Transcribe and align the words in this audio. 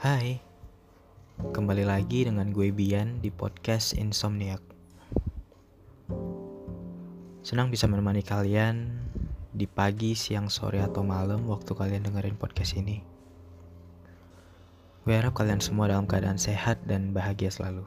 Hai, 0.00 0.40
kembali 1.52 1.84
lagi 1.84 2.24
dengan 2.24 2.56
gue 2.56 2.72
Bian 2.72 3.20
di 3.20 3.28
podcast 3.28 3.92
Insomniac. 3.92 4.64
Senang 7.44 7.68
bisa 7.68 7.84
menemani 7.84 8.24
kalian 8.24 8.96
di 9.52 9.68
pagi, 9.68 10.16
siang, 10.16 10.48
sore, 10.48 10.80
atau 10.80 11.04
malam 11.04 11.44
waktu 11.44 11.76
kalian 11.76 12.08
dengerin 12.08 12.40
podcast 12.40 12.80
ini. 12.80 13.04
Gue 15.04 15.20
harap 15.20 15.36
kalian 15.36 15.60
semua 15.60 15.92
dalam 15.92 16.08
keadaan 16.08 16.40
sehat 16.40 16.80
dan 16.88 17.12
bahagia 17.12 17.52
selalu. 17.52 17.84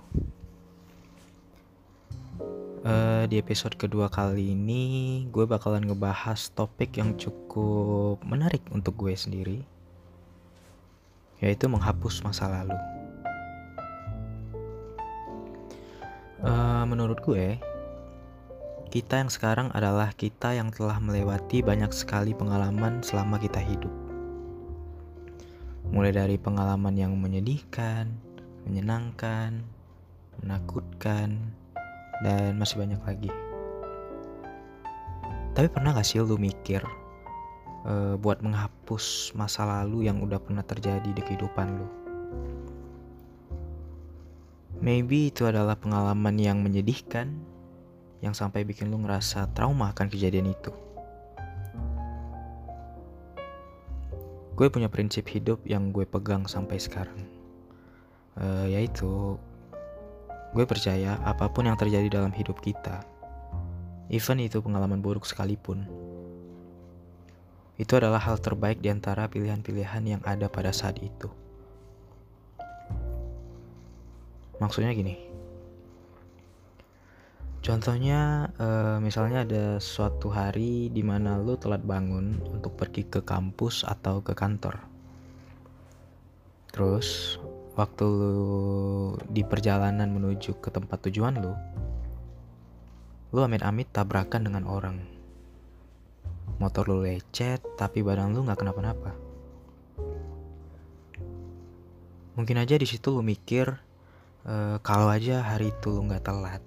Uh, 2.85 3.25
di 3.25 3.41
episode 3.41 3.73
kedua 3.73 4.13
kali 4.13 4.53
ini, 4.53 5.25
gue 5.33 5.49
bakalan 5.49 5.81
ngebahas 5.81 6.53
topik 6.53 6.93
yang 6.93 7.17
cukup 7.17 8.21
menarik 8.21 8.61
untuk 8.69 9.01
gue 9.01 9.17
sendiri 9.17 9.72
yaitu 11.43 11.67
menghapus 11.67 12.23
masa 12.23 12.47
lalu. 12.47 12.79
Uh, 16.39 16.87
menurut 16.87 17.19
gue, 17.19 17.59
kita 18.87 19.19
yang 19.19 19.27
sekarang 19.27 19.67
adalah 19.75 20.15
kita 20.15 20.55
yang 20.55 20.71
telah 20.71 21.03
melewati 21.03 21.59
banyak 21.59 21.91
sekali 21.91 22.31
pengalaman 22.31 23.03
selama 23.03 23.35
kita 23.35 23.59
hidup. 23.59 23.91
Mulai 25.91 26.15
dari 26.15 26.39
pengalaman 26.39 26.95
yang 26.95 27.11
menyedihkan, 27.19 28.07
menyenangkan, 28.63 29.67
menakutkan, 30.39 31.35
dan 32.23 32.55
masih 32.55 32.79
banyak 32.79 33.01
lagi. 33.03 33.31
Tapi 35.53 35.67
pernah 35.69 35.93
gak 35.93 36.07
sih 36.07 36.17
lu 36.23 36.39
mikir 36.39 37.02
uh, 37.87 38.15
buat 38.19 38.39
menghapus 38.43 39.35
masa 39.35 39.63
lalu 39.67 40.07
yang 40.07 40.19
udah 40.23 40.39
pernah 40.39 40.63
terjadi 40.63 41.07
di 41.07 41.21
kehidupan 41.23 41.67
lu. 41.79 41.87
Maybe 44.83 45.31
itu 45.31 45.47
adalah 45.47 45.79
pengalaman 45.79 46.35
yang 46.35 46.59
menyedihkan 46.59 47.31
yang 48.19 48.35
sampai 48.35 48.67
bikin 48.67 48.91
lu 48.91 48.99
ngerasa 49.03 49.51
trauma 49.55 49.91
akan 49.95 50.07
kejadian 50.11 50.51
itu. 50.51 50.71
Gue 54.53 54.67
punya 54.69 54.91
prinsip 54.91 55.25
hidup 55.31 55.63
yang 55.63 55.95
gue 55.95 56.03
pegang 56.03 56.45
sampai 56.45 56.77
sekarang. 56.77 57.25
Uh, 58.33 58.65
yaitu 58.65 59.37
gue 60.53 60.65
percaya 60.65 61.17
apa 61.25 61.49
pun 61.49 61.65
yang 61.65 61.77
terjadi 61.77 62.21
dalam 62.21 62.29
hidup 62.29 62.61
kita, 62.61 63.01
even 64.13 64.37
itu 64.37 64.61
pengalaman 64.61 65.01
buruk 65.01 65.25
sekalipun, 65.25 65.85
itu 67.83 67.99
adalah 67.99 68.23
hal 68.23 68.39
terbaik 68.39 68.79
di 68.79 68.87
antara 68.87 69.27
pilihan-pilihan 69.27 70.03
yang 70.07 70.21
ada 70.23 70.47
pada 70.47 70.71
saat 70.71 71.03
itu. 71.03 71.27
Maksudnya 74.63 74.95
gini. 74.95 75.19
Contohnya, 77.59 78.51
uh, 78.55 79.03
misalnya 79.03 79.43
ada 79.43 79.65
suatu 79.83 80.31
hari 80.31 80.87
di 80.91 81.03
mana 81.03 81.35
lu 81.39 81.59
telat 81.59 81.83
bangun 81.83 82.39
untuk 82.47 82.79
pergi 82.79 83.03
ke 83.03 83.19
kampus 83.19 83.83
atau 83.83 84.23
ke 84.23 84.31
kantor. 84.31 84.79
Terus, 86.71 87.39
waktu 87.75 88.03
lu 88.07 89.15
di 89.27 89.43
perjalanan 89.43 90.07
menuju 90.07 90.59
ke 90.63 90.71
tempat 90.71 91.03
tujuan 91.07 91.39
lu, 91.39 91.51
lu 93.35 93.39
amit-amit 93.43 93.91
tabrakan 93.91 94.47
dengan 94.47 94.63
orang 94.67 95.22
motor 96.63 96.87
lu 96.87 97.03
lecet 97.03 97.59
tapi 97.75 97.99
badan 97.99 98.31
lu 98.31 98.47
nggak 98.47 98.63
kenapa-napa. 98.63 99.11
Mungkin 102.39 102.55
aja 102.55 102.79
di 102.79 102.87
situ 102.87 103.11
lu 103.11 103.19
mikir 103.19 103.67
e, 104.47 104.79
kalau 104.79 105.11
aja 105.11 105.43
hari 105.43 105.75
itu 105.75 105.91
lu 105.91 106.07
nggak 106.07 106.23
telat, 106.23 106.63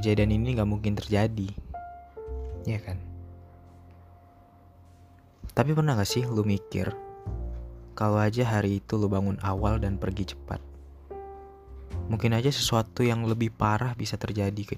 kejadian 0.00 0.32
ini 0.32 0.56
nggak 0.56 0.66
mungkin 0.66 0.96
terjadi, 0.96 1.52
ya 2.64 2.80
kan? 2.80 2.96
Tapi 5.56 5.72
pernah 5.72 5.96
gak 5.96 6.04
sih 6.04 6.20
lu 6.20 6.44
mikir 6.44 6.92
kalau 7.96 8.20
aja 8.20 8.44
hari 8.44 8.84
itu 8.84 9.00
lu 9.00 9.08
bangun 9.08 9.40
awal 9.40 9.80
dan 9.80 9.96
pergi 9.96 10.36
cepat? 10.36 10.60
Mungkin 12.12 12.36
aja 12.36 12.52
sesuatu 12.52 13.00
yang 13.00 13.24
lebih 13.24 13.56
parah 13.56 13.96
bisa 13.96 14.20
terjadi 14.20 14.76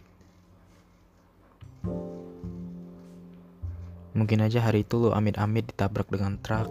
Mungkin 4.19 4.43
aja 4.43 4.67
hari 4.67 4.83
itu 4.83 4.99
lu 4.99 5.15
amit-amit 5.15 5.71
ditabrak 5.71 6.11
dengan 6.11 6.43
truk. 6.43 6.67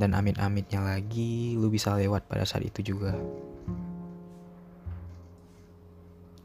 Dan 0.00 0.16
amit-amitnya 0.16 0.80
lagi 0.80 1.52
lu 1.60 1.68
bisa 1.68 1.92
lewat 1.92 2.24
pada 2.24 2.48
saat 2.48 2.64
itu 2.64 2.96
juga. 2.96 3.12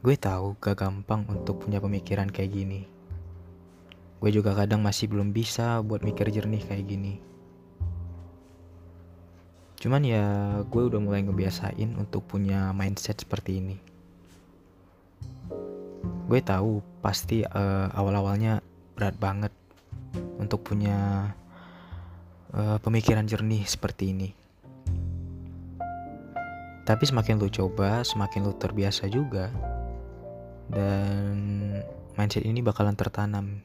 Gue 0.03 0.19
tahu 0.19 0.59
gak 0.59 0.83
gampang 0.83 1.23
untuk 1.31 1.63
punya 1.63 1.79
pemikiran 1.79 2.27
kayak 2.27 2.51
gini. 2.51 2.83
Gue 4.19 4.35
juga 4.35 4.51
kadang 4.51 4.83
masih 4.83 5.07
belum 5.07 5.31
bisa 5.31 5.79
buat 5.79 6.03
mikir 6.03 6.35
jernih 6.35 6.59
kayak 6.67 6.83
gini. 6.83 7.23
Cuman 9.79 10.03
ya 10.03 10.25
gue 10.67 10.83
udah 10.83 10.99
mulai 10.99 11.23
ngebiasain 11.23 11.95
untuk 11.95 12.27
punya 12.27 12.75
mindset 12.75 13.23
seperti 13.23 13.63
ini. 13.63 13.79
Gue 16.27 16.43
tahu 16.43 16.83
pasti 16.99 17.47
uh, 17.47 17.87
awal-awalnya 17.95 18.59
berat 18.95 19.19
banget 19.19 19.51
untuk 20.39 20.63
punya 20.63 21.29
uh, 22.55 22.79
pemikiran 22.79 23.27
jernih 23.27 23.67
seperti 23.67 24.15
ini. 24.15 24.29
Tapi 26.85 27.03
semakin 27.03 27.41
lu 27.41 27.49
coba, 27.49 28.05
semakin 28.05 28.45
lu 28.45 28.53
terbiasa 28.55 29.09
juga. 29.09 29.49
Dan 30.69 31.37
mindset 32.15 32.45
ini 32.45 32.61
bakalan 32.61 32.95
tertanam 32.95 33.59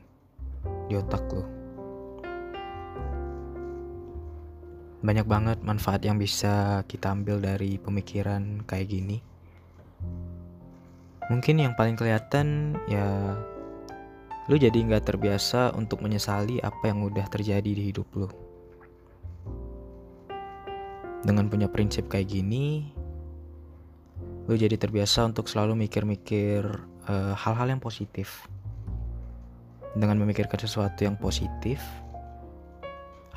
di 0.89 0.97
otak 0.97 1.25
lu. 1.31 1.45
Banyak 5.01 5.25
banget 5.25 5.59
manfaat 5.65 6.05
yang 6.05 6.21
bisa 6.21 6.85
kita 6.85 7.13
ambil 7.13 7.41
dari 7.41 7.81
pemikiran 7.81 8.65
kayak 8.69 8.89
gini. 8.89 9.21
Mungkin 11.29 11.63
yang 11.63 11.73
paling 11.77 11.97
kelihatan 11.97 12.77
ya 12.89 13.37
lu 14.51 14.59
jadi 14.59 14.75
nggak 14.83 15.07
terbiasa 15.07 15.79
untuk 15.79 16.03
menyesali 16.03 16.59
apa 16.59 16.91
yang 16.91 17.07
udah 17.07 17.23
terjadi 17.31 17.71
di 17.71 17.95
hidup 17.95 18.11
lu. 18.19 18.27
Dengan 21.23 21.47
punya 21.47 21.71
prinsip 21.71 22.11
kayak 22.11 22.35
gini, 22.35 22.91
lu 24.51 24.55
jadi 24.59 24.75
terbiasa 24.75 25.31
untuk 25.31 25.47
selalu 25.47 25.87
mikir-mikir 25.87 26.67
eh, 27.07 27.35
hal-hal 27.39 27.71
yang 27.71 27.79
positif. 27.79 28.51
Dengan 29.95 30.19
memikirkan 30.19 30.59
sesuatu 30.59 30.99
yang 31.07 31.15
positif, 31.15 31.79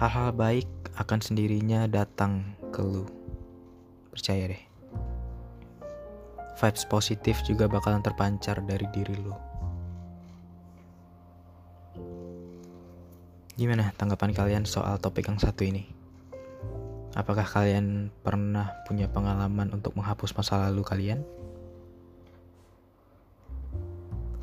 hal-hal 0.02 0.34
baik 0.34 0.66
akan 0.98 1.22
sendirinya 1.22 1.86
datang 1.86 2.58
ke 2.74 2.82
lu. 2.82 3.06
Percaya 4.10 4.50
deh. 4.50 4.64
Vibes 6.58 6.86
positif 6.90 7.38
juga 7.46 7.70
bakalan 7.70 8.02
terpancar 8.02 8.66
dari 8.66 8.90
diri 8.90 9.14
lu. 9.22 9.53
Gimana 13.64 13.96
tanggapan 13.96 14.36
kalian 14.36 14.68
soal 14.68 15.00
topik 15.00 15.32
yang 15.32 15.40
satu 15.40 15.64
ini? 15.64 15.88
Apakah 17.16 17.48
kalian 17.48 18.12
pernah 18.20 18.76
punya 18.84 19.08
pengalaman 19.08 19.72
untuk 19.72 19.96
menghapus 19.96 20.36
masa 20.36 20.68
lalu 20.68 20.84
kalian? 20.84 21.24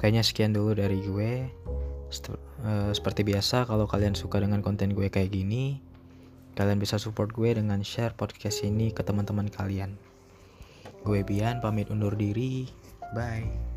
Kayaknya 0.00 0.24
sekian 0.24 0.56
dulu 0.56 0.72
dari 0.72 1.04
gue. 1.04 1.52
Eh, 1.52 2.90
seperti 2.96 3.20
biasa, 3.28 3.68
kalau 3.68 3.84
kalian 3.84 4.16
suka 4.16 4.40
dengan 4.40 4.64
konten 4.64 4.96
gue 4.96 5.12
kayak 5.12 5.36
gini, 5.36 5.84
kalian 6.56 6.80
bisa 6.80 6.96
support 6.96 7.36
gue 7.36 7.52
dengan 7.52 7.84
share 7.84 8.16
podcast 8.16 8.64
ini 8.64 8.88
ke 8.88 9.04
teman-teman 9.04 9.52
kalian. 9.52 10.00
Gue 11.04 11.20
Bian, 11.28 11.60
pamit 11.60 11.92
undur 11.92 12.16
diri. 12.16 12.72
Bye. 13.12 13.69